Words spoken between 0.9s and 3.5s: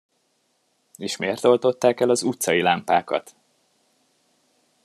És mért oltották el az utcai lámpákat?